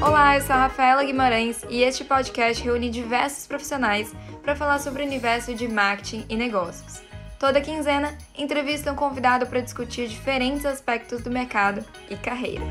[0.00, 5.02] Olá, eu sou a Rafaela Guimarães e este podcast reúne diversos profissionais para falar sobre
[5.02, 7.02] o universo de marketing e negócios.
[7.40, 12.62] Toda quinzena, entrevista um convidado para discutir diferentes aspectos do mercado e carreira.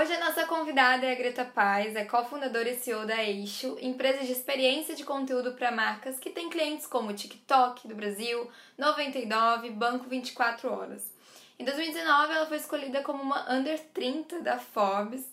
[0.00, 4.24] Hoje a nossa convidada é a Greta Paz, é cofundadora e CEO da Eixo, empresa
[4.24, 8.48] de experiência de conteúdo para marcas que tem clientes como TikTok do Brasil,
[8.78, 11.12] 99, Banco 24 Horas.
[11.58, 15.24] Em 2019, ela foi escolhida como uma Under 30 da Forbes.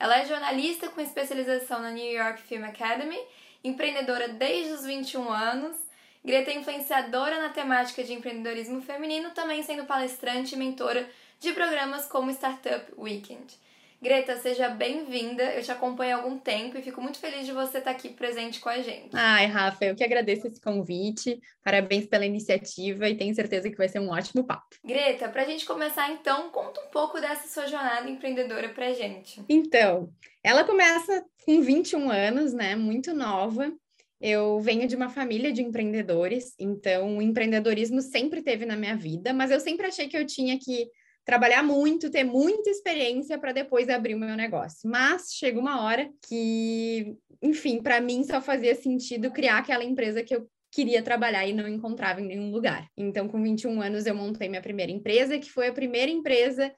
[0.00, 3.20] Ela é jornalista com especialização na New York Film Academy,
[3.62, 5.76] empreendedora desde os 21 anos.
[6.24, 12.06] Greta é influenciadora na temática de empreendedorismo feminino, também sendo palestrante e mentora de programas
[12.06, 13.56] como Startup Weekend.
[14.00, 15.42] Greta, seja bem-vinda.
[15.54, 18.60] Eu te acompanho há algum tempo e fico muito feliz de você estar aqui presente
[18.60, 19.10] com a gente.
[19.12, 21.40] Ai, Rafa, eu que agradeço esse convite.
[21.64, 24.76] Parabéns pela iniciativa e tenho certeza que vai ser um ótimo papo.
[24.84, 28.92] Greta, para a gente começar então, conta um pouco dessa sua jornada empreendedora para a
[28.92, 29.42] gente.
[29.48, 30.08] Então,
[30.44, 32.76] ela começa com 21 anos, né?
[32.76, 33.72] Muito nova.
[34.20, 39.32] Eu venho de uma família de empreendedores, então o empreendedorismo sempre teve na minha vida,
[39.32, 40.88] mas eu sempre achei que eu tinha que
[41.28, 44.88] trabalhar muito, ter muita experiência para depois abrir o meu negócio.
[44.88, 50.34] Mas chega uma hora que, enfim, para mim só fazia sentido criar aquela empresa que
[50.34, 52.88] eu queria trabalhar e não encontrava em nenhum lugar.
[52.96, 56.72] Então, com 21 anos, eu montei minha primeira empresa, que foi a primeira empresa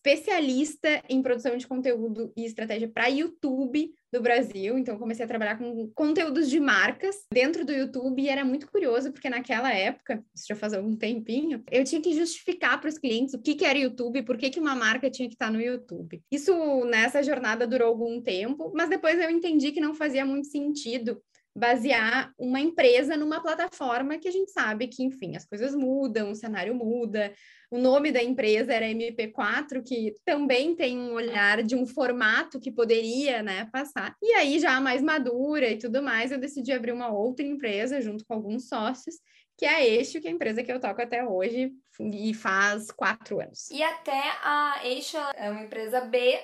[0.00, 4.76] especialista em produção de conteúdo e estratégia para YouTube do Brasil.
[4.78, 9.12] Então, comecei a trabalhar com conteúdos de marcas dentro do YouTube e era muito curioso,
[9.12, 13.34] porque naquela época, isso já faz algum tempinho, eu tinha que justificar para os clientes
[13.34, 16.22] o que, que era YouTube, por que, que uma marca tinha que estar no YouTube.
[16.30, 16.52] Isso
[16.86, 21.22] nessa jornada durou algum tempo, mas depois eu entendi que não fazia muito sentido
[21.54, 26.34] basear uma empresa numa plataforma que a gente sabe que, enfim, as coisas mudam, o
[26.34, 27.32] cenário muda.
[27.70, 32.70] O nome da empresa era MP4, que também tem um olhar de um formato que
[32.70, 34.14] poderia, né, passar.
[34.22, 38.24] E aí, já mais madura e tudo mais, eu decidi abrir uma outra empresa junto
[38.24, 39.16] com alguns sócios,
[39.56, 41.70] que é a Eixo, que é a empresa que eu toco até hoje
[42.00, 43.70] e faz quatro anos.
[43.70, 46.40] E até a Eixo é uma empresa B,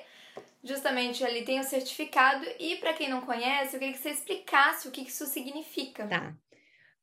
[0.67, 2.45] justamente ali tem o certificado.
[2.59, 6.07] E para quem não conhece, eu queria que você explicasse o que isso significa.
[6.07, 6.37] Tá.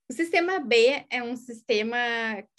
[0.09, 1.97] O sistema B é um sistema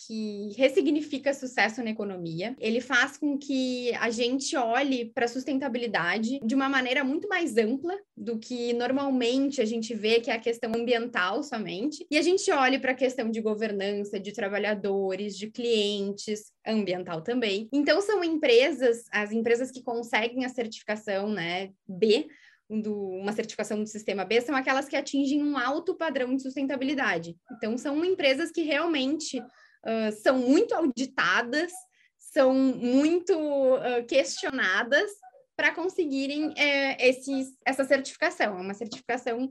[0.06, 2.56] que ressignifica sucesso na economia.
[2.58, 7.56] Ele faz com que a gente olhe para a sustentabilidade de uma maneira muito mais
[7.56, 12.06] ampla do que normalmente a gente vê que é a questão ambiental somente.
[12.10, 17.68] E a gente olhe para a questão de governança, de trabalhadores, de clientes, ambiental também.
[17.72, 22.26] Então são empresas, as empresas que conseguem a certificação, né, B,
[22.68, 27.36] do, uma certificação do sistema B são aquelas que atingem um alto padrão de sustentabilidade.
[27.52, 31.72] Então, são empresas que realmente uh, são muito auditadas,
[32.18, 35.10] são muito uh, questionadas
[35.56, 38.58] para conseguirem é, esses, essa certificação.
[38.58, 39.50] É uma certificação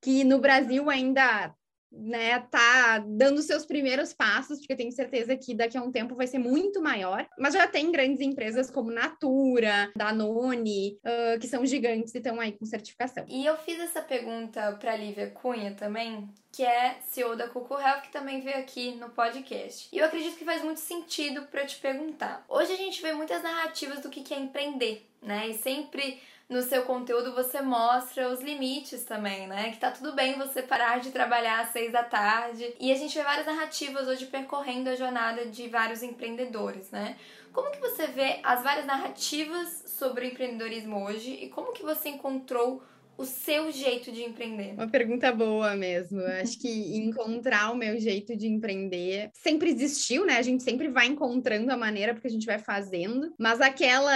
[0.00, 1.54] que no Brasil ainda
[1.92, 6.14] né, tá dando seus primeiros passos, porque eu tenho certeza que daqui a um tempo
[6.14, 11.64] vai ser muito maior, mas já tem grandes empresas como Natura, Danone, uh, que são
[11.66, 13.24] gigantes e estão aí com certificação.
[13.28, 18.02] E eu fiz essa pergunta para Lívia Cunha também, que é CEO da Cucu Health,
[18.02, 19.88] que também veio aqui no podcast.
[19.92, 22.44] E eu acredito que faz muito sentido para te perguntar.
[22.48, 25.48] Hoje a gente vê muitas narrativas do que é empreender, né?
[25.48, 26.20] E sempre
[26.52, 29.72] no seu conteúdo você mostra os limites também, né?
[29.72, 32.74] Que tá tudo bem você parar de trabalhar às seis da tarde.
[32.78, 37.16] E a gente vê várias narrativas hoje percorrendo a jornada de vários empreendedores, né?
[37.52, 42.10] Como que você vê as várias narrativas sobre o empreendedorismo hoje e como que você
[42.10, 42.82] encontrou
[43.16, 44.72] o seu jeito de empreender?
[44.72, 46.20] Uma pergunta boa mesmo.
[46.20, 50.38] Eu acho que encontrar o meu jeito de empreender sempre existiu, né?
[50.38, 54.12] A gente sempre vai encontrando a maneira porque a gente vai fazendo, mas aquela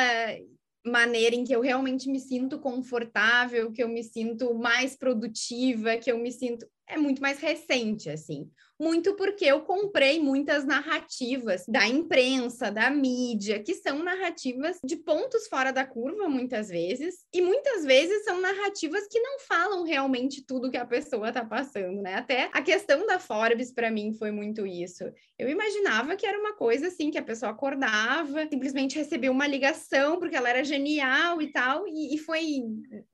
[0.86, 6.10] maneira em que eu realmente me sinto confortável, que eu me sinto mais produtiva, que
[6.10, 8.48] eu me sinto é muito mais recente, assim.
[8.78, 15.48] Muito porque eu comprei muitas narrativas da imprensa, da mídia, que são narrativas de pontos
[15.48, 20.70] fora da curva, muitas vezes, e muitas vezes são narrativas que não falam realmente tudo
[20.70, 22.14] que a pessoa está passando, né?
[22.14, 25.04] Até a questão da Forbes, para mim, foi muito isso.
[25.38, 30.18] Eu imaginava que era uma coisa assim, que a pessoa acordava, simplesmente recebeu uma ligação,
[30.18, 32.62] porque ela era genial e tal, e, e foi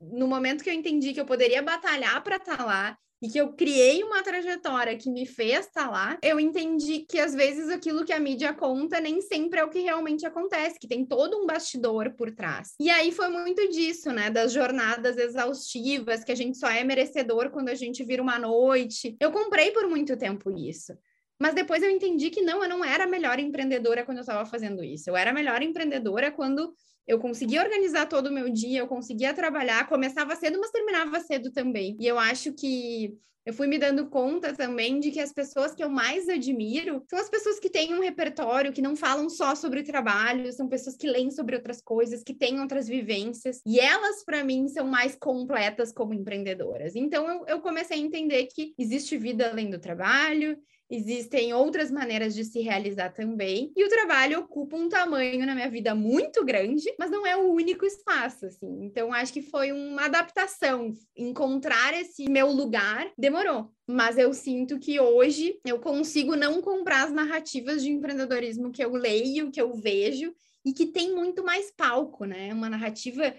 [0.01, 3.39] no momento que eu entendi que eu poderia batalhar para estar tá lá e que
[3.39, 8.03] eu criei uma trajetória que me fez estar lá, eu entendi que às vezes aquilo
[8.03, 11.45] que a mídia conta nem sempre é o que realmente acontece, que tem todo um
[11.45, 12.73] bastidor por trás.
[12.77, 17.49] E aí foi muito disso, né, das jornadas exaustivas, que a gente só é merecedor
[17.49, 19.15] quando a gente vira uma noite.
[19.21, 20.93] Eu comprei por muito tempo isso.
[21.39, 24.45] Mas depois eu entendi que não, eu não era a melhor empreendedora quando eu estava
[24.45, 25.09] fazendo isso.
[25.09, 26.73] Eu era a melhor empreendedora quando
[27.07, 31.51] eu conseguia organizar todo o meu dia, eu conseguia trabalhar, começava cedo, mas terminava cedo
[31.51, 31.97] também.
[31.99, 35.83] E eu acho que eu fui me dando conta também de que as pessoas que
[35.83, 39.83] eu mais admiro são as pessoas que têm um repertório, que não falam só sobre
[39.83, 43.59] trabalho, são pessoas que leem sobre outras coisas, que têm outras vivências.
[43.65, 46.95] E elas, para mim, são mais completas como empreendedoras.
[46.95, 50.57] Então, eu, eu comecei a entender que existe vida além do trabalho,
[50.89, 53.71] Existem outras maneiras de se realizar também.
[53.75, 57.51] E o trabalho ocupa um tamanho na minha vida muito grande, mas não é o
[57.51, 58.83] único espaço, assim.
[58.83, 60.93] Então, acho que foi uma adaptação.
[61.17, 63.71] Encontrar esse meu lugar demorou.
[63.87, 68.91] Mas eu sinto que hoje eu consigo não comprar as narrativas de empreendedorismo que eu
[68.93, 70.33] leio, que eu vejo,
[70.65, 72.53] e que tem muito mais palco, né?
[72.53, 73.33] Uma narrativa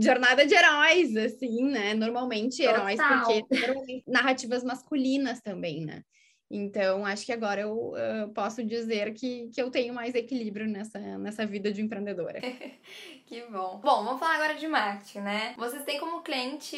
[0.00, 1.94] jornada de heróis, assim, né?
[1.94, 3.24] Normalmente heróis, Total.
[3.24, 6.02] porque narrativas masculinas também, né?
[6.50, 7.94] Então, acho que agora eu
[8.34, 12.40] posso dizer que, que eu tenho mais equilíbrio nessa, nessa vida de empreendedora.
[13.26, 13.80] que bom.
[13.82, 15.54] Bom, vamos falar agora de marketing, né?
[15.56, 16.76] Vocês têm como cliente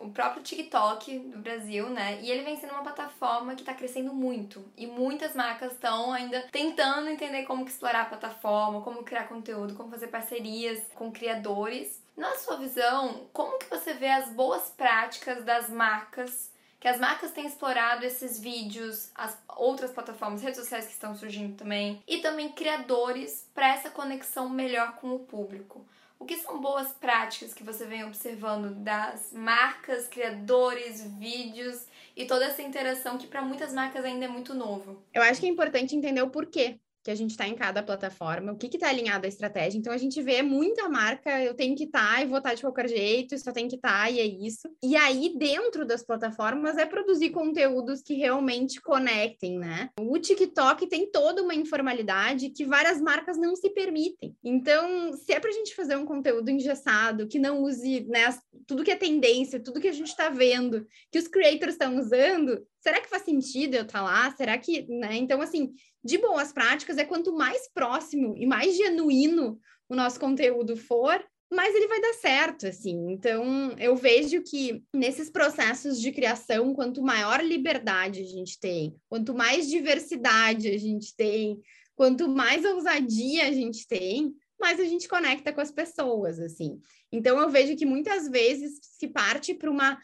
[0.00, 2.20] o próprio TikTok do Brasil, né?
[2.22, 4.64] E ele vem sendo uma plataforma que está crescendo muito.
[4.76, 9.90] E muitas marcas estão ainda tentando entender como explorar a plataforma, como criar conteúdo, como
[9.90, 12.02] fazer parcerias com criadores.
[12.16, 16.53] Na sua visão, como que você vê as boas práticas das marcas
[16.84, 21.56] que as marcas têm explorado esses vídeos, as outras plataformas, redes sociais que estão surgindo
[21.56, 25.86] também, e também criadores para essa conexão melhor com o público.
[26.18, 32.44] O que são boas práticas que você vem observando das marcas, criadores, vídeos e toda
[32.44, 35.02] essa interação que para muitas marcas ainda é muito novo?
[35.14, 38.52] Eu acho que é importante entender o porquê que a gente está em cada plataforma,
[38.52, 39.78] o que está alinhado à estratégia.
[39.78, 42.54] Então a gente vê muita marca, eu tenho que estar tá, e vou estar tá
[42.54, 44.66] de qualquer jeito, só tem que estar tá, e é isso.
[44.82, 49.90] E aí, dentro das plataformas, é produzir conteúdos que realmente conectem, né?
[50.00, 54.34] O TikTok tem toda uma informalidade que várias marcas não se permitem.
[54.42, 58.34] Então, se é para a gente fazer um conteúdo engessado, que não use né,
[58.66, 62.64] tudo que é tendência, tudo que a gente está vendo, que os creators estão usando,
[62.84, 64.30] será que faz sentido eu estar tá lá?
[64.36, 65.16] Será que, né?
[65.16, 65.72] Então, assim,
[66.04, 69.58] de boas práticas é quanto mais próximo e mais genuíno
[69.88, 73.10] o nosso conteúdo for, mais ele vai dar certo, assim.
[73.10, 79.34] Então, eu vejo que nesses processos de criação, quanto maior liberdade a gente tem, quanto
[79.34, 81.58] mais diversidade a gente tem,
[81.96, 86.78] quanto mais ousadia a gente tem, mais a gente conecta com as pessoas, assim.
[87.10, 89.98] Então, eu vejo que muitas vezes se parte para uma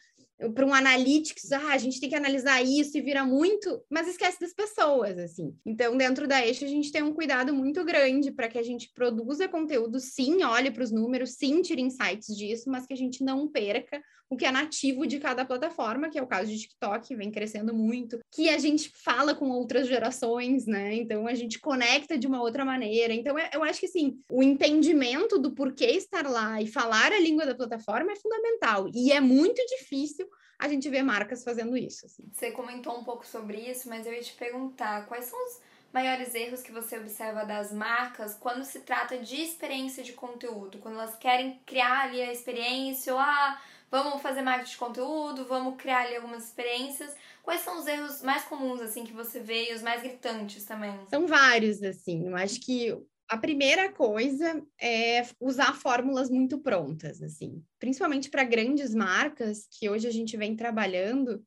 [0.54, 4.40] para um analytics, ah, a gente tem que analisar isso e vira muito, mas esquece
[4.40, 5.54] das pessoas, assim.
[5.64, 8.90] Então, dentro da Eixo, a gente tem um cuidado muito grande para que a gente
[8.94, 13.22] produza conteúdo, sim, olhe para os números, sim, tire insights disso, mas que a gente
[13.22, 14.00] não perca
[14.30, 17.74] o que é nativo de cada plataforma, que é o caso de TikTok, vem crescendo
[17.74, 20.94] muito, que a gente fala com outras gerações, né?
[20.94, 23.12] Então, a gente conecta de uma outra maneira.
[23.12, 27.18] Então, é, eu acho que, assim, o entendimento do porquê estar lá e falar a
[27.18, 28.88] língua da plataforma é fundamental.
[28.94, 30.29] E é muito difícil
[30.60, 32.06] a gente ver marcas fazendo isso.
[32.06, 32.22] Assim.
[32.32, 35.60] Você comentou um pouco sobre isso, mas eu ia te perguntar quais são os
[35.92, 40.94] maiores erros que você observa das marcas quando se trata de experiência de conteúdo, quando
[40.94, 43.60] elas querem criar ali a experiência, ou ah,
[43.90, 47.16] vamos fazer marketing de conteúdo, vamos criar ali algumas experiências.
[47.42, 50.94] Quais são os erros mais comuns assim que você vê e os mais gritantes também?
[51.08, 52.28] São vários assim.
[52.28, 52.96] Eu acho que
[53.30, 60.08] a primeira coisa é usar fórmulas muito prontas, assim, principalmente para grandes marcas que hoje
[60.08, 61.40] a gente vem trabalhando,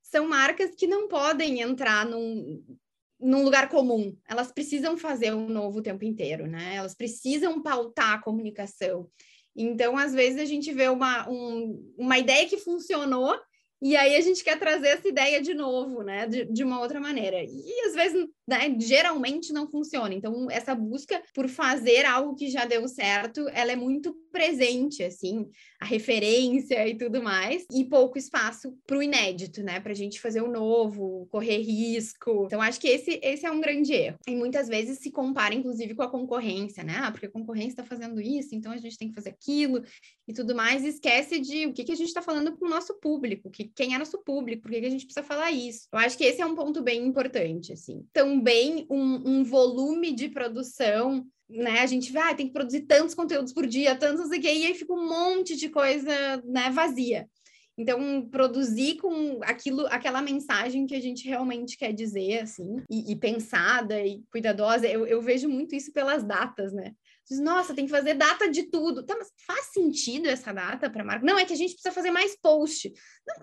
[0.00, 2.64] são marcas que não podem entrar num,
[3.18, 4.16] num lugar comum.
[4.28, 6.76] Elas precisam fazer um novo o tempo inteiro, né?
[6.76, 9.10] Elas precisam pautar a comunicação.
[9.54, 13.36] Então, às vezes, a gente vê uma, um, uma ideia que funcionou
[13.82, 16.28] e aí a gente quer trazer essa ideia de novo, né?
[16.28, 17.42] De, de uma outra maneira.
[17.42, 20.14] E às vezes, né, geralmente não funciona.
[20.14, 25.48] Então, essa busca por fazer algo que já deu certo, ela é muito presente, assim,
[25.80, 29.80] a referência e tudo mais, e pouco espaço para o inédito, né?
[29.80, 32.44] Para a gente fazer o novo, correr risco.
[32.46, 34.18] Então, acho que esse, esse é um grande erro.
[34.28, 36.96] E muitas vezes se compara, inclusive, com a concorrência, né?
[36.98, 39.82] Ah, porque a concorrência está fazendo isso, então a gente tem que fazer aquilo
[40.28, 42.68] e tudo mais, e esquece de o que, que a gente está falando com o
[42.68, 45.88] nosso público, que, quem é nosso público, por que, que a gente precisa falar isso.
[45.92, 48.04] Eu acho que esse é um ponto bem importante, assim.
[48.36, 51.80] Também um, um volume de produção né?
[51.80, 54.92] A gente vai, ah, tem que produzir tantos conteúdos por dia, tantos e aí fica
[54.92, 57.28] um monte de coisa, né, vazia.
[57.78, 63.16] Então, produzir com aquilo, aquela mensagem que a gente realmente quer dizer, assim, e, e
[63.16, 66.94] pensada e cuidadosa, eu, eu vejo muito isso pelas datas, né?
[67.28, 69.04] Diz, Nossa, tem que fazer data de tudo.
[69.04, 71.26] Tá, mas faz sentido essa data para marca?
[71.26, 72.92] Não, é que a gente precisa fazer mais post.
[73.26, 73.36] Não,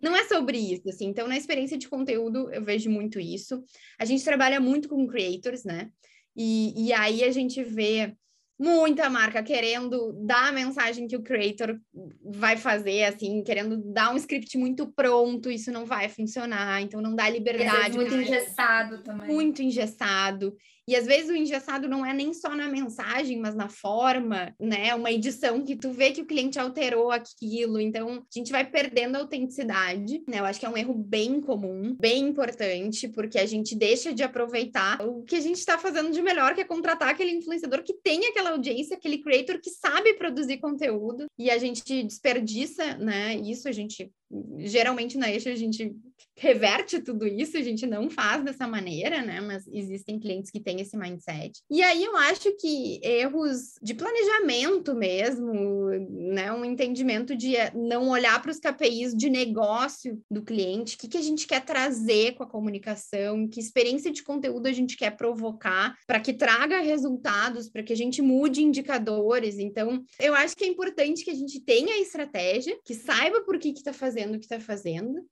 [0.00, 1.06] não é sobre isso, assim.
[1.06, 3.62] Então, na experiência de conteúdo, eu vejo muito isso.
[3.98, 5.90] A gente trabalha muito com creators, né?
[6.36, 8.14] E, e aí a gente vê
[8.58, 11.78] muita marca querendo dar a mensagem que o creator
[12.24, 17.14] vai fazer, assim, querendo dar um script muito pronto, isso não vai funcionar, então não
[17.14, 17.96] dá liberdade.
[17.96, 19.26] muito engessado também.
[19.28, 20.56] Muito engessado.
[20.88, 24.94] E às vezes o engessado não é nem só na mensagem, mas na forma, né?
[24.94, 27.80] Uma edição que tu vê que o cliente alterou aquilo.
[27.80, 30.38] Então, a gente vai perdendo a autenticidade, né?
[30.38, 34.22] Eu acho que é um erro bem comum, bem importante, porque a gente deixa de
[34.22, 37.94] aproveitar o que a gente está fazendo de melhor, que é contratar aquele influenciador que
[37.94, 43.34] tem aquela audiência, aquele creator que sabe produzir conteúdo, e a gente desperdiça, né?
[43.36, 44.10] Isso a gente
[44.58, 45.94] geralmente na Eixo a gente
[46.38, 49.40] reverte tudo isso, a gente não faz dessa maneira, né?
[49.40, 51.60] Mas existem clientes que têm esse mindset.
[51.70, 56.52] E aí eu acho que erros de planejamento mesmo, né?
[56.52, 61.08] Um entendimento de eh, não olhar para os KPIs de negócio do cliente, o que,
[61.08, 65.16] que a gente quer trazer com a comunicação, que experiência de conteúdo a gente quer
[65.16, 69.58] provocar para que traga resultados, para que a gente mude indicadores.
[69.58, 73.58] Então, eu acho que é importante que a gente tenha a estratégia, que saiba por
[73.58, 75.22] que está fazendo o que está fazendo,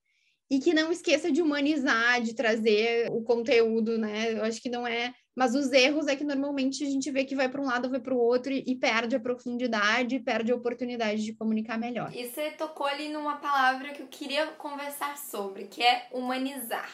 [0.51, 4.33] e que não esqueça de humanizar, de trazer o conteúdo, né?
[4.33, 5.15] Eu acho que não é.
[5.35, 7.99] Mas os erros é que normalmente a gente vê que vai para um lado, vai
[7.99, 12.15] para o outro e, perde a profundidade, perde a oportunidade de comunicar melhor.
[12.15, 16.89] E você tocou ali numa palavra que eu queria conversar sobre, que é humanizar,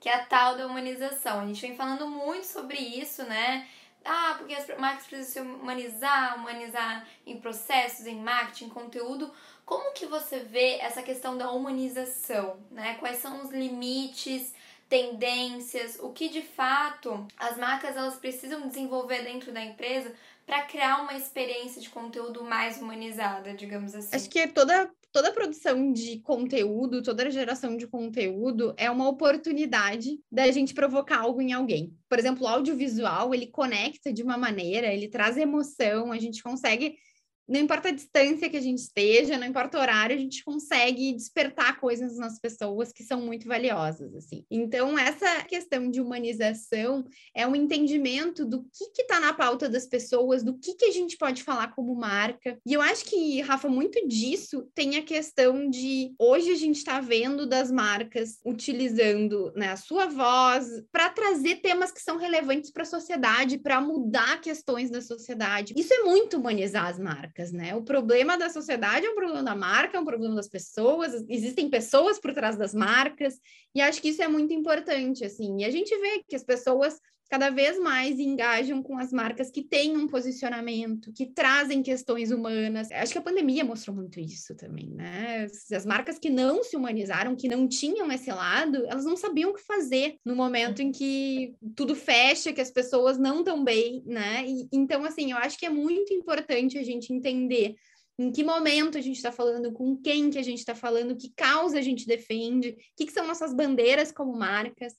[0.00, 1.40] que é a tal da humanização.
[1.40, 3.66] A gente vem falando muito sobre isso, né?
[4.06, 9.30] Ah, porque as marcas precisam se humanizar, humanizar em processos, em marketing, conteúdo.
[9.66, 12.94] Como que você vê essa questão da humanização, né?
[13.00, 14.54] Quais são os limites,
[14.88, 20.14] tendências, o que de fato as marcas elas precisam desenvolver dentro da empresa
[20.46, 24.14] para criar uma experiência de conteúdo mais humanizada, digamos assim?
[24.14, 30.48] Acho que toda toda produção de conteúdo, toda geração de conteúdo é uma oportunidade da
[30.52, 31.96] gente provocar algo em alguém.
[32.08, 36.98] Por exemplo, o audiovisual, ele conecta de uma maneira, ele traz emoção, a gente consegue
[37.48, 41.12] não importa a distância que a gente esteja, não importa o horário, a gente consegue
[41.12, 44.44] despertar coisas nas pessoas que são muito valiosas, assim.
[44.50, 50.42] Então, essa questão de humanização é um entendimento do que está na pauta das pessoas,
[50.42, 52.58] do que, que a gente pode falar como marca.
[52.66, 57.00] E eu acho que, Rafa, muito disso tem a questão de hoje a gente está
[57.00, 62.82] vendo das marcas utilizando né, a sua voz para trazer temas que são relevantes para
[62.82, 65.74] a sociedade, para mudar questões da sociedade.
[65.76, 67.74] Isso é muito humanizar as marcas marcas, né?
[67.74, 71.68] O problema da sociedade é um problema da marca, é um problema das pessoas, existem
[71.68, 73.38] pessoas por trás das marcas,
[73.74, 75.60] e acho que isso é muito importante, assim.
[75.60, 76.98] E a gente vê que as pessoas
[77.28, 82.90] cada vez mais engajam com as marcas que têm um posicionamento, que trazem questões humanas.
[82.92, 85.46] Acho que a pandemia mostrou muito isso também, né?
[85.72, 89.54] As marcas que não se humanizaram, que não tinham esse lado, elas não sabiam o
[89.54, 94.44] que fazer no momento em que tudo fecha, que as pessoas não estão bem, né?
[94.46, 97.74] E, então, assim, eu acho que é muito importante a gente entender
[98.18, 101.32] em que momento a gente está falando, com quem que a gente está falando, que
[101.34, 104.94] causa a gente defende, o que, que são nossas bandeiras como marcas.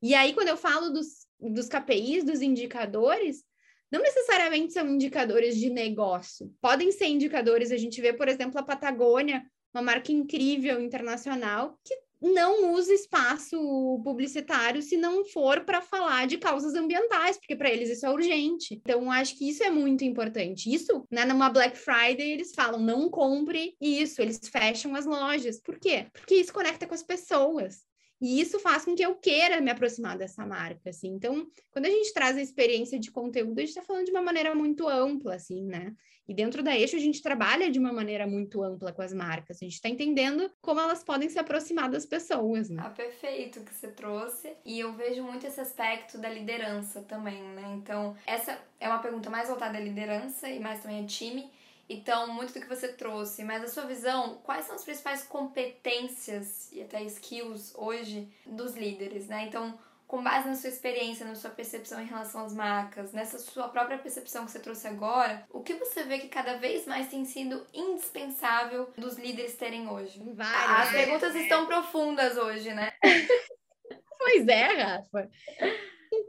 [0.00, 3.44] E aí, quando eu falo dos dos KPIs, dos indicadores,
[3.90, 6.52] não necessariamente são indicadores de negócio.
[6.60, 11.94] Podem ser indicadores, a gente vê, por exemplo, a Patagônia, uma marca incrível internacional, que
[12.20, 13.56] não usa espaço
[14.02, 18.74] publicitário se não for para falar de causas ambientais, porque para eles isso é urgente.
[18.74, 20.72] Então, acho que isso é muito importante.
[20.72, 25.60] Isso, né, numa Black Friday, eles falam: não compre isso, eles fecham as lojas.
[25.60, 26.06] Por quê?
[26.12, 27.82] Porque isso conecta com as pessoas.
[28.24, 31.08] E isso faz com que eu queira me aproximar dessa marca, assim.
[31.08, 34.22] Então, quando a gente traz a experiência de conteúdo, a gente está falando de uma
[34.22, 35.94] maneira muito ampla, assim, né?
[36.26, 39.58] E dentro da Eixo, a gente trabalha de uma maneira muito ampla com as marcas.
[39.60, 42.82] A gente está entendendo como elas podem se aproximar das pessoas, né?
[42.82, 44.56] Ah, perfeito que você trouxe.
[44.64, 47.74] E eu vejo muito esse aspecto da liderança também, né?
[47.76, 51.50] Então, essa é uma pergunta mais voltada à liderança e mais também a time.
[51.88, 56.72] Então, muito do que você trouxe, mas a sua visão, quais são as principais competências
[56.72, 59.44] e até skills hoje dos líderes, né?
[59.46, 63.68] Então, com base na sua experiência, na sua percepção em relação às marcas, nessa sua
[63.68, 67.24] própria percepção que você trouxe agora, o que você vê que cada vez mais tem
[67.24, 70.22] sido indispensável dos líderes terem hoje?
[70.34, 70.88] Várias.
[70.88, 72.92] As perguntas estão profundas hoje, né?
[74.18, 75.30] pois é, Rafa.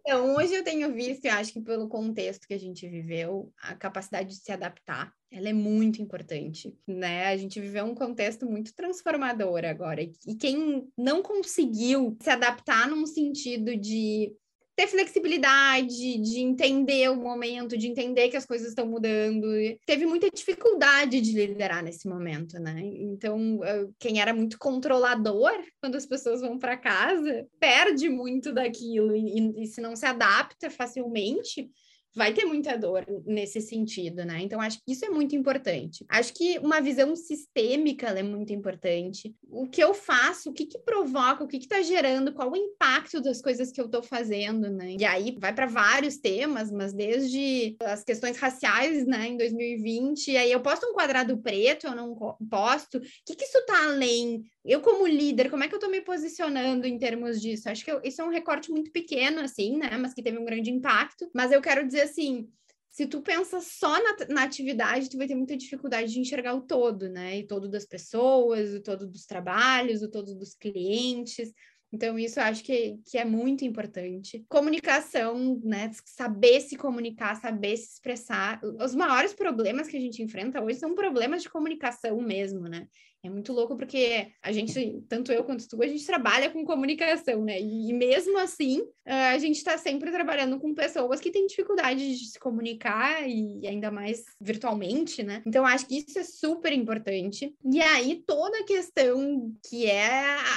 [0.07, 3.73] Então, hoje eu tenho visto, e acho que pelo contexto que a gente viveu, a
[3.75, 7.25] capacidade de se adaptar, ela é muito importante, né?
[7.25, 13.07] A gente viveu um contexto muito transformador agora, e quem não conseguiu se adaptar num
[13.07, 14.31] sentido de
[14.75, 19.47] ter flexibilidade, de entender o momento, de entender que as coisas estão mudando.
[19.85, 22.81] Teve muita dificuldade de liderar nesse momento, né?
[22.83, 23.59] Então,
[23.99, 29.67] quem era muito controlador quando as pessoas vão para casa perde muito daquilo e, e
[29.67, 31.69] se não se adapta facilmente,
[32.15, 34.39] vai ter muita dor nesse sentido, né?
[34.41, 36.05] Então, acho que isso é muito importante.
[36.07, 39.35] Acho que uma visão sistêmica é muito importante.
[39.49, 43.19] O que eu faço, o que, que provoca, o que está gerando, qual o impacto
[43.19, 44.95] das coisas que eu estou fazendo, né?
[44.97, 50.37] E aí vai para vários temas, mas desde as questões raciais, né, em 2020, e
[50.37, 52.15] aí eu posto um quadrado preto, eu não
[52.49, 52.97] posto.
[52.97, 56.01] O que, que isso está além eu como líder, como é que eu estou me
[56.01, 57.69] posicionando em termos disso?
[57.69, 59.95] Acho que eu, isso é um recorte muito pequeno, assim, né?
[59.97, 61.29] Mas que teve um grande impacto.
[61.33, 62.49] Mas eu quero dizer assim,
[62.89, 66.61] se tu pensa só na, na, atividade, tu vai ter muita dificuldade de enxergar o
[66.61, 67.39] todo, né?
[67.39, 71.53] E todo das pessoas, o todo dos trabalhos, o todo dos clientes.
[71.91, 74.43] Então, isso eu acho que, que é muito importante.
[74.49, 75.91] Comunicação, né?
[76.05, 78.59] Saber se comunicar, saber se expressar.
[78.63, 82.87] Os maiores problemas que a gente enfrenta hoje são problemas de comunicação mesmo, né?
[83.25, 87.43] É muito louco porque a gente, tanto eu quanto tu, a gente trabalha com comunicação,
[87.43, 87.59] né?
[87.59, 92.39] E mesmo assim, a gente está sempre trabalhando com pessoas que têm dificuldade de se
[92.39, 95.41] comunicar e ainda mais virtualmente, né?
[95.45, 97.55] Então, acho que isso é super importante.
[97.63, 100.09] E aí, toda a questão que é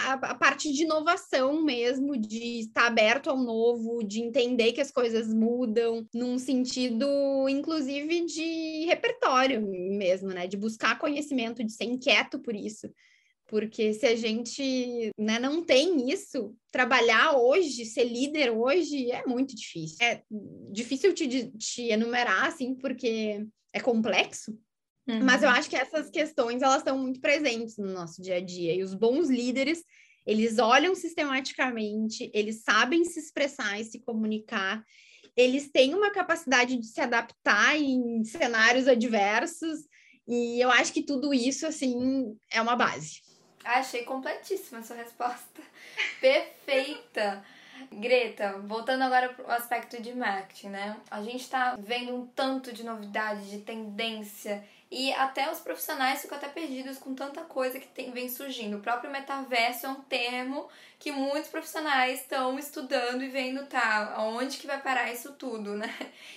[0.06, 4.90] a, a parte de inovação mesmo, de estar aberto ao novo, de entender que as
[4.90, 7.06] coisas mudam, num sentido,
[7.48, 10.46] inclusive, de repertório mesmo, né?
[10.46, 12.88] De buscar conhecimento, de ser inquieto por isso.
[13.46, 19.56] Porque se a gente né, não tem isso, trabalhar hoje, ser líder hoje, é muito
[19.56, 19.96] difícil.
[20.02, 20.22] É
[20.70, 24.52] difícil te, te enumerar, assim, porque é complexo.
[25.08, 25.24] Uhum.
[25.24, 28.74] Mas eu acho que essas questões, elas estão muito presentes no nosso dia a dia.
[28.74, 29.82] E os bons líderes,
[30.26, 34.84] eles olham sistematicamente, eles sabem se expressar e se comunicar,
[35.34, 39.86] eles têm uma capacidade de se adaptar em cenários adversos,
[40.28, 43.22] e eu acho que tudo isso, assim, é uma base.
[43.64, 45.62] Achei completíssima a sua resposta.
[46.20, 47.42] Perfeita.
[47.92, 50.96] Greta, voltando agora para o aspecto de marketing, né?
[51.10, 56.38] A gente está vendo um tanto de novidade, de tendência e até os profissionais ficam
[56.38, 58.78] até perdidos com tanta coisa que tem, vem surgindo.
[58.78, 64.56] O próprio metaverso é um termo que muitos profissionais estão estudando e vendo, tá, onde
[64.56, 65.94] que vai parar isso tudo, né?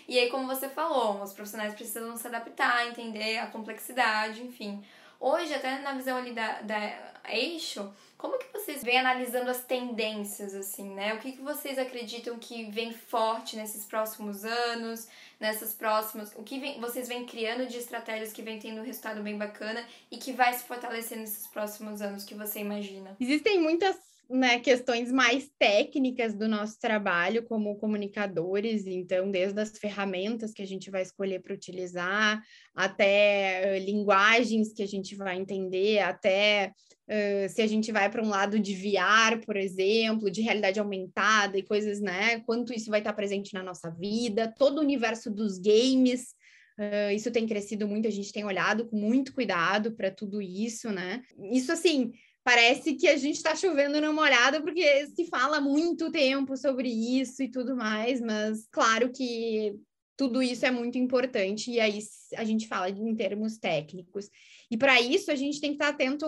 [0.07, 4.83] E aí, como você falou, os profissionais precisam se adaptar, entender a complexidade, enfim.
[5.21, 10.55] Hoje, até na visão ali da, da Eixo, como que vocês vêm analisando as tendências,
[10.55, 11.13] assim, né?
[11.13, 15.07] O que, que vocês acreditam que vem forte nesses próximos anos,
[15.39, 16.33] nessas próximas...
[16.35, 19.85] O que vem, vocês vêm criando de estratégias que vem tendo um resultado bem bacana
[20.09, 23.15] e que vai se fortalecer nesses próximos anos que você imagina?
[23.19, 23.95] Existem muitas
[24.31, 30.67] né, questões mais técnicas do nosso trabalho como comunicadores, então, desde as ferramentas que a
[30.67, 32.41] gente vai escolher para utilizar,
[32.73, 36.71] até uh, linguagens que a gente vai entender, até
[37.09, 41.57] uh, se a gente vai para um lado de VR, por exemplo, de realidade aumentada
[41.57, 42.39] e coisas, né?
[42.45, 46.33] Quanto isso vai estar presente na nossa vida, todo o universo dos games.
[46.79, 50.89] Uh, isso tem crescido muito, a gente tem olhado com muito cuidado para tudo isso,
[50.89, 51.21] né?
[51.51, 56.57] Isso assim parece que a gente está chovendo na molhada, porque se fala muito tempo
[56.57, 59.75] sobre isso e tudo mais, mas claro que
[60.17, 61.99] tudo isso é muito importante, e aí
[62.35, 64.29] a gente fala em termos técnicos.
[64.69, 66.25] E para isso a gente tem que estar tá atento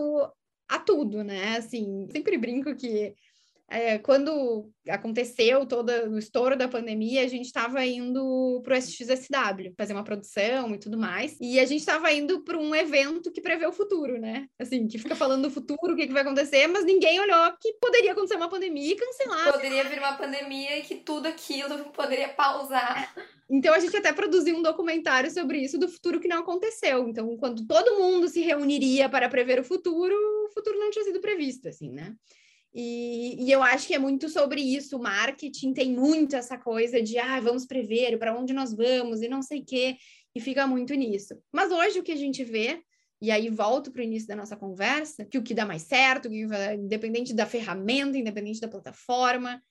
[0.68, 1.58] a tudo, né?
[1.58, 3.14] Assim, sempre brinco que
[3.74, 9.74] é, quando aconteceu todo o estouro da pandemia, a gente estava indo para o SXSW,
[9.76, 11.36] fazer uma produção e tudo mais.
[11.42, 14.46] E a gente estava indo para um evento que prevê o futuro, né?
[14.60, 17.74] Assim, que fica falando do futuro, o que, que vai acontecer, mas ninguém olhou que
[17.82, 19.54] poderia acontecer uma pandemia e cancelar.
[19.54, 23.12] Poderia vir uma pandemia e que tudo aquilo poderia pausar.
[23.50, 27.08] Então a gente até produziu um documentário sobre isso do futuro que não aconteceu.
[27.10, 31.20] Então, quando todo mundo se reuniria para prever o futuro, o futuro não tinha sido
[31.20, 32.14] previsto, assim, né?
[32.74, 34.98] E, e, eu acho que é muito sobre isso.
[34.98, 39.28] O marketing tem muito essa coisa de ah, vamos prever para onde nós vamos e
[39.28, 39.98] não sei o quê,
[40.34, 41.36] e fica muito nisso.
[41.52, 42.82] Mas hoje o que a gente vê,
[43.22, 46.28] e aí volto para o início da nossa conversa, que o que dá mais certo,
[46.34, 49.62] independente da ferramenta, independente da plataforma,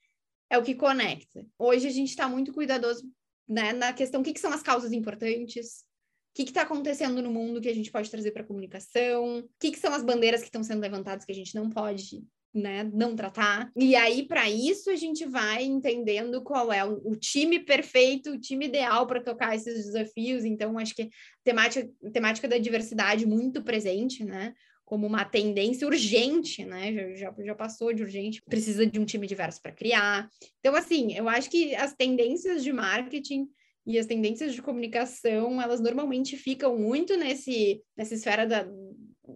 [0.48, 1.44] é o que conecta.
[1.58, 3.02] Hoje a gente está muito cuidadoso
[3.48, 5.84] né, na questão o que, que são as causas importantes,
[6.30, 9.50] o que está acontecendo no mundo que a gente pode trazer para a comunicação, o
[9.58, 12.22] que, que são as bandeiras que estão sendo levantadas que a gente não pode
[12.54, 13.70] né, não tratar.
[13.74, 18.66] E aí, para isso, a gente vai entendendo qual é o, time perfeito, o time
[18.66, 20.44] ideal para tocar esses desafios.
[20.44, 21.08] Então, acho que
[21.42, 24.52] temática, temática da diversidade muito presente, né?
[24.84, 26.92] Como uma tendência urgente, né?
[26.92, 30.28] Já, já, já passou de urgente, precisa de um time diverso para criar.
[30.60, 33.48] Então, assim, eu acho que as tendências de marketing
[33.86, 38.68] e as tendências de comunicação, elas normalmente ficam muito nesse, nessa esfera da,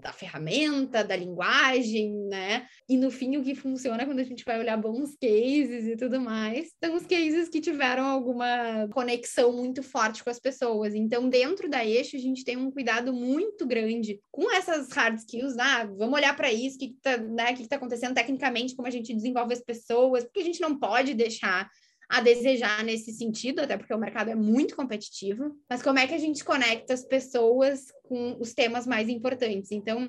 [0.00, 2.66] da ferramenta, da linguagem, né?
[2.88, 6.20] E no fim, o que funciona quando a gente vai olhar bons cases e tudo
[6.20, 10.94] mais, são os cases que tiveram alguma conexão muito forte com as pessoas.
[10.94, 15.56] Então, dentro da eixo, a gente tem um cuidado muito grande com essas hard skills,
[15.58, 18.88] ah, vamos olhar para isso, o que, está né, que, que tá acontecendo tecnicamente, como
[18.88, 21.68] a gente desenvolve as pessoas, porque a gente não pode deixar
[22.08, 26.14] a desejar nesse sentido, até porque o mercado é muito competitivo, mas como é que
[26.14, 29.72] a gente conecta as pessoas com os temas mais importantes?
[29.72, 30.08] Então,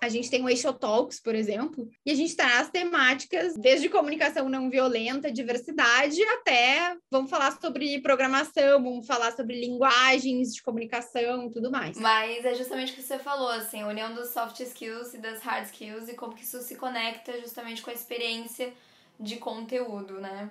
[0.00, 4.48] a gente tem o Eixo Talks, por exemplo, e a gente traz temáticas desde comunicação
[4.48, 11.50] não violenta, diversidade, até vamos falar sobre programação, vamos falar sobre linguagens de comunicação e
[11.50, 11.98] tudo mais.
[11.98, 15.40] Mas é justamente o que você falou, assim, a união dos soft skills e das
[15.40, 18.72] hard skills e como que isso se conecta justamente com a experiência
[19.18, 20.50] de conteúdo, né?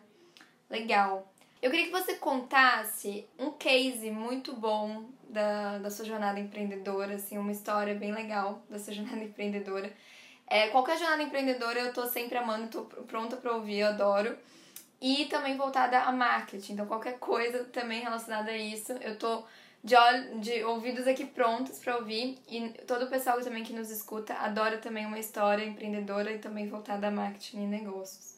[0.69, 1.31] Legal.
[1.61, 7.37] Eu queria que você contasse um case muito bom da, da sua jornada empreendedora, assim,
[7.37, 9.91] uma história bem legal da sua jornada empreendedora.
[10.45, 14.37] É, qualquer jornada empreendedora eu tô sempre amando, tô pronta para ouvir, eu adoro.
[15.01, 19.43] E também voltada a marketing, então qualquer coisa também relacionada a isso, eu tô
[19.83, 19.95] de,
[20.39, 22.39] de ouvidos aqui prontos para ouvir.
[22.47, 26.67] E todo o pessoal também que nos escuta adora também uma história empreendedora e também
[26.67, 28.36] voltada a marketing e negócios.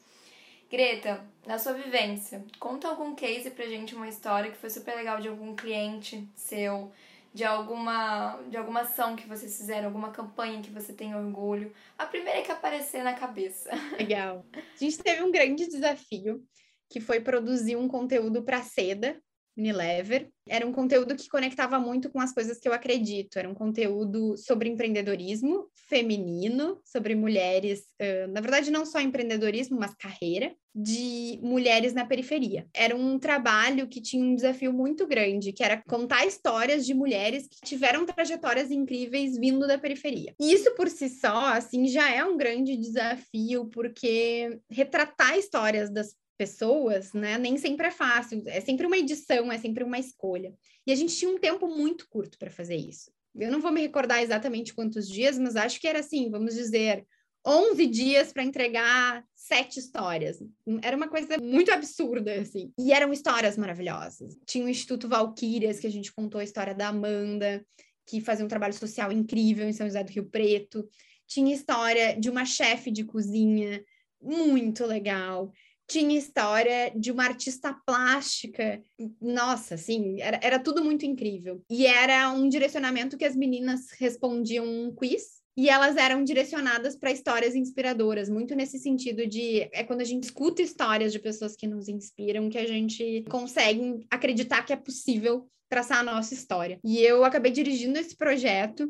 [0.69, 5.19] Greta, na sua vivência, conta algum case pra gente, uma história que foi super legal
[5.19, 6.91] de algum cliente seu,
[7.33, 11.73] de alguma, de alguma ação que vocês fizeram, alguma campanha que você tem orgulho.
[11.97, 13.71] A primeira que aparecer na cabeça.
[13.97, 14.45] Legal.
[14.53, 16.43] A gente teve um grande desafio,
[16.87, 19.19] que foi produzir um conteúdo para seda,
[19.59, 20.29] Unilever.
[20.47, 23.37] Era um conteúdo que conectava muito com as coisas que eu acredito.
[23.37, 27.83] Era um conteúdo sobre empreendedorismo feminino, sobre mulheres,
[28.31, 32.67] na verdade, não só empreendedorismo, mas carreira, de mulheres na periferia.
[32.73, 37.47] Era um trabalho que tinha um desafio muito grande, que era contar histórias de mulheres
[37.47, 40.33] que tiveram trajetórias incríveis vindo da periferia.
[40.39, 46.15] E isso por si só, assim, já é um grande desafio, porque retratar histórias das
[46.39, 47.37] pessoas, né?
[47.37, 50.53] Nem sempre é fácil, é sempre uma edição, é sempre uma escolha.
[50.87, 53.11] E a gente tinha um tempo muito curto para fazer isso.
[53.35, 57.05] Eu não vou me recordar exatamente quantos dias, mas acho que era assim, vamos dizer,
[57.45, 60.41] 11 dias para entregar sete histórias.
[60.81, 62.71] Era uma coisa muito absurda, assim.
[62.79, 64.37] E eram histórias maravilhosas.
[64.45, 67.65] Tinha o Instituto Valquírias, que a gente contou a história da Amanda,
[68.05, 70.87] que fazia um trabalho social incrível em São José do Rio Preto.
[71.27, 73.83] Tinha história de uma chefe de cozinha
[74.21, 75.51] muito legal
[75.89, 78.81] tinha história de uma artista plástica.
[79.19, 81.63] Nossa, assim, era, era tudo muito incrível.
[81.69, 87.11] E era um direcionamento que as meninas respondiam um quiz e elas eram direcionadas para
[87.11, 91.67] histórias inspiradoras, muito nesse sentido de é quando a gente escuta histórias de pessoas que
[91.67, 96.79] nos inspiram que a gente consegue acreditar que é possível traçar a nossa história.
[96.83, 98.89] E eu acabei dirigindo esse projeto,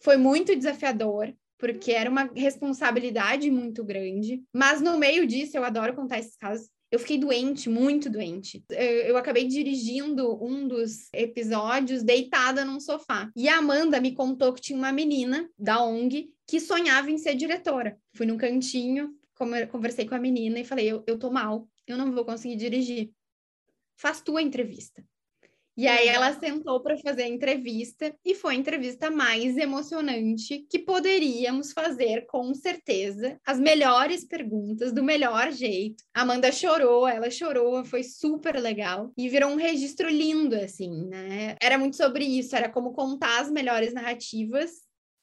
[0.00, 4.42] foi muito desafiador, porque era uma responsabilidade muito grande.
[4.52, 6.68] Mas no meio disso, eu adoro contar esses casos.
[6.90, 8.64] Eu fiquei doente, muito doente.
[8.70, 13.30] Eu, acabei dirigindo um dos episódios deitada num sofá.
[13.34, 17.34] E a Amanda me contou que tinha uma menina da ONG que sonhava em ser
[17.34, 17.98] diretora.
[18.14, 19.14] Fui num cantinho,
[19.70, 23.10] conversei com a menina e falei: Eu, eu tô mal, eu não vou conseguir dirigir.
[23.96, 25.04] Faz tua entrevista.
[25.76, 30.78] E aí ela sentou para fazer a entrevista e foi a entrevista mais emocionante que
[30.78, 33.38] poderíamos fazer, com certeza.
[33.44, 36.02] As melhores perguntas, do melhor jeito.
[36.14, 41.56] A Amanda chorou, ela chorou, foi super legal e virou um registro lindo, assim, né?
[41.60, 44.70] Era muito sobre isso, era como contar as melhores narrativas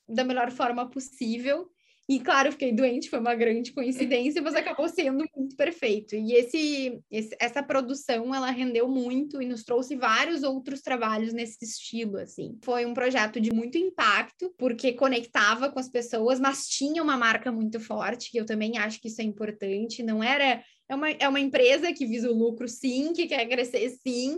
[0.07, 1.72] da melhor forma possível
[2.07, 6.15] e claro, fiquei doente, foi uma grande coincidência, mas acabou sendo muito perfeito.
[6.15, 11.63] E esse, esse, essa produção, ela rendeu muito e nos trouxe vários outros trabalhos nesse
[11.63, 12.57] estilo, assim.
[12.61, 17.51] Foi um projeto de muito impacto, porque conectava com as pessoas, mas tinha uma marca
[17.51, 20.03] muito forte, que eu também acho que isso é importante.
[20.03, 23.89] Não era é uma, é uma empresa que visa o lucro, sim, que quer crescer,
[24.05, 24.37] sim,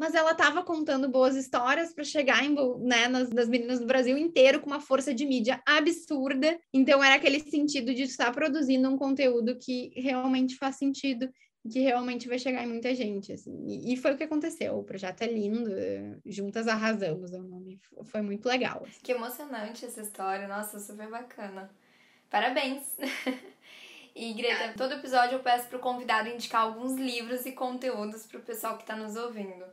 [0.00, 4.16] mas ela estava contando boas histórias para chegar em, né, nas, nas, meninas do Brasil
[4.16, 6.58] inteiro com uma força de mídia absurda.
[6.72, 11.30] Então era aquele sentido de estar produzindo um conteúdo que realmente faz sentido,
[11.70, 13.30] que realmente vai chegar em muita gente.
[13.30, 13.54] Assim.
[13.68, 14.78] E, foi o que aconteceu.
[14.78, 15.70] O projeto é lindo,
[16.24, 17.78] juntas arrasamos, é o nome.
[18.04, 18.84] Foi muito legal.
[18.86, 19.00] Assim.
[19.02, 21.70] Que emocionante essa história, nossa, super bacana.
[22.30, 22.96] Parabéns!
[24.12, 28.76] E, Greta, todo episódio eu peço pro convidado indicar alguns livros e conteúdos pro pessoal
[28.76, 29.64] que tá nos ouvindo.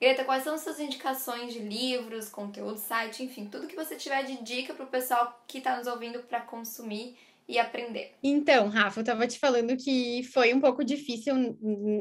[0.00, 4.42] Greta, quais são suas indicações de livros, conteúdo, site, enfim, tudo que você tiver de
[4.42, 8.12] dica pro pessoal que tá nos ouvindo para consumir e aprender.
[8.22, 11.34] Então, Rafa, eu estava te falando que foi um pouco difícil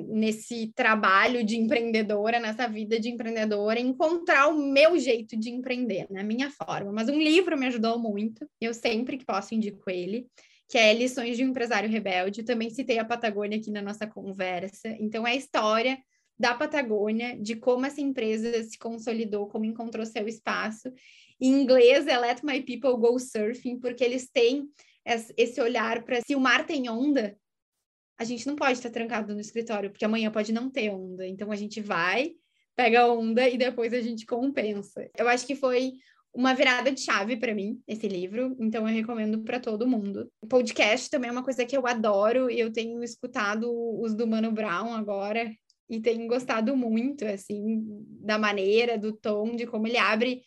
[0.07, 6.19] nesse trabalho de empreendedora, nessa vida de empreendedora, encontrar o meu jeito de empreender, na
[6.19, 6.23] né?
[6.23, 6.93] minha forma.
[6.93, 10.25] Mas um livro me ajudou muito, eu sempre que posso indico ele,
[10.69, 12.43] que é Lições de um Empresário Rebelde.
[12.43, 14.87] Também citei a Patagônia aqui na nossa conversa.
[14.99, 15.97] Então, é a história
[16.39, 20.89] da Patagônia, de como essa empresa se consolidou, como encontrou seu espaço.
[21.39, 24.69] Em inglês é Let My People Go Surfing, porque eles têm
[25.35, 27.35] esse olhar para se o mar tem onda,
[28.17, 31.27] a gente não pode estar trancado no escritório, porque amanhã pode não ter onda.
[31.27, 32.31] Então a gente vai,
[32.75, 35.09] pega a onda e depois a gente compensa.
[35.17, 35.93] Eu acho que foi
[36.33, 40.31] uma virada de chave para mim esse livro, então eu recomendo para todo mundo.
[40.47, 43.67] Podcast também é uma coisa que eu adoro e eu tenho escutado
[43.99, 45.49] os do Mano Brown agora
[45.89, 47.83] e tenho gostado muito assim
[48.21, 50.41] da maneira, do tom, de como ele abre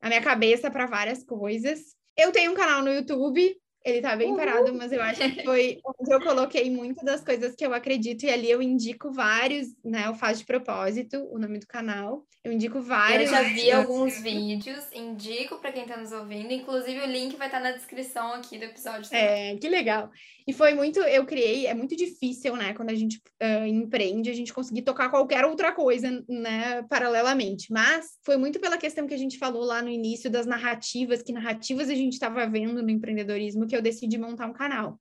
[0.00, 1.80] a minha cabeça para várias coisas.
[2.16, 3.54] Eu tenho um canal no YouTube
[3.88, 7.54] ele tá bem parado, mas eu acho que foi onde eu coloquei muitas das coisas
[7.54, 10.04] que eu acredito, e ali eu indico vários, né?
[10.06, 12.24] Eu faço de propósito o nome do canal.
[12.44, 13.30] Eu indico vários.
[13.30, 16.52] Eu já vi alguns vídeos, indico para quem tá nos ouvindo.
[16.52, 19.10] Inclusive, o link vai estar tá na descrição aqui do episódio.
[19.10, 19.52] Também.
[19.52, 20.10] É, que legal.
[20.46, 24.34] E foi muito, eu criei, é muito difícil, né, quando a gente uh, empreende, a
[24.34, 27.70] gente conseguir tocar qualquer outra coisa, né, paralelamente.
[27.70, 31.34] Mas foi muito pela questão que a gente falou lá no início das narrativas, que
[31.34, 35.00] narrativas a gente estava vendo no empreendedorismo, que eu decidi montar um canal.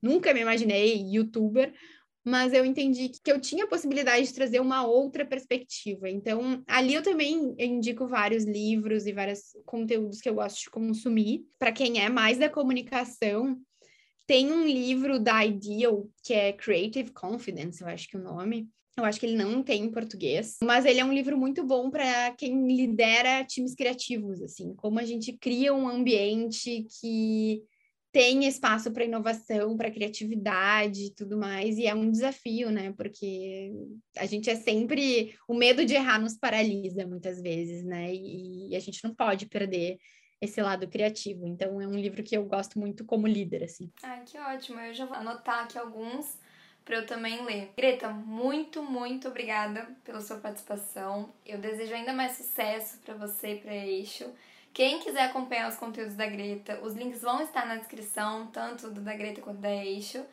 [0.00, 1.72] Nunca me imaginei youtuber,
[2.24, 6.08] mas eu entendi que eu tinha a possibilidade de trazer uma outra perspectiva.
[6.08, 11.44] Então, ali eu também indico vários livros e vários conteúdos que eu gosto de consumir.
[11.58, 13.60] Para quem é mais da comunicação,
[14.26, 18.68] tem um livro da Ideal, que é Creative Confidence, eu acho que é o nome.
[18.96, 21.90] Eu acho que ele não tem em português, mas ele é um livro muito bom
[21.90, 27.62] para quem lidera times criativos, assim, como a gente cria um ambiente que
[28.12, 32.92] tem espaço para inovação, para criatividade e tudo mais, e é um desafio, né?
[32.92, 33.72] Porque
[34.18, 35.34] a gente é sempre.
[35.48, 38.12] O medo de errar nos paralisa muitas vezes, né?
[38.14, 39.96] E, a gente não pode perder
[40.40, 41.46] esse lado criativo.
[41.46, 43.90] Então, é um livro que eu gosto muito como líder, assim.
[44.02, 44.78] Ah, que ótimo.
[44.80, 46.38] Eu já vou anotar aqui alguns
[46.84, 47.70] para eu também ler.
[47.76, 51.32] Greta, muito, muito obrigada pela sua participação.
[51.46, 54.30] Eu desejo ainda mais sucesso para você e para Eixo.
[54.72, 59.02] Quem quiser acompanhar os conteúdos da Greta, os links vão estar na descrição, tanto do
[59.02, 60.24] da Greta quanto da Eixo.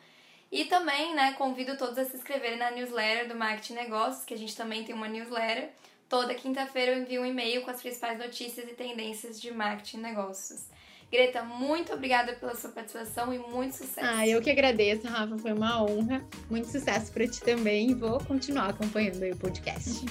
[0.50, 4.38] E também, né, convido todos a se inscreverem na newsletter do Marketing Negócios, que a
[4.38, 5.68] gente também tem uma newsletter.
[6.08, 10.00] Toda quinta-feira eu envio um e-mail com as principais notícias e tendências de marketing e
[10.00, 10.64] negócios.
[11.12, 14.00] Greta, muito obrigada pela sua participação e muito sucesso.
[14.00, 16.24] Ah, eu que agradeço, Rafa, foi uma honra.
[16.48, 20.04] Muito sucesso para ti também e vou continuar acompanhando o podcast.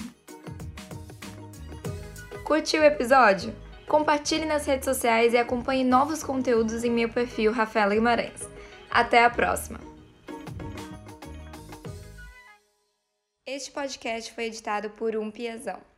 [2.44, 3.54] Curtiu o episódio?
[3.90, 8.48] Compartilhe nas redes sociais e acompanhe novos conteúdos em meu perfil Rafaela Guimarães.
[8.88, 9.80] Até a próxima!
[13.44, 15.89] Este podcast foi editado por Um Piazão.